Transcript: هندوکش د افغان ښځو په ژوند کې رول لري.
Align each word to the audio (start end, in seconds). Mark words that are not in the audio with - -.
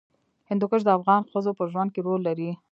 هندوکش 0.49 0.81
د 0.85 0.89
افغان 0.97 1.21
ښځو 1.31 1.51
په 1.59 1.63
ژوند 1.71 1.89
کې 1.93 2.01
رول 2.07 2.21
لري. 2.27 2.49